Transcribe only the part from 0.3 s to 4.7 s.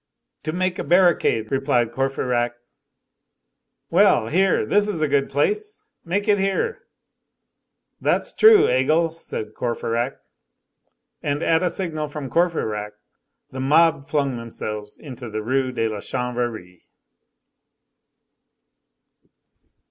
"To make a barricade," replied Courfeyrac. "Well, here!